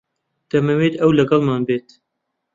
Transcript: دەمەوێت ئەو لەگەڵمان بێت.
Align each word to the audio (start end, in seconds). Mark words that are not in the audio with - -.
دەمەوێت 0.51 0.93
ئەو 1.01 1.11
لەگەڵمان 1.19 1.61
بێت. 1.67 1.87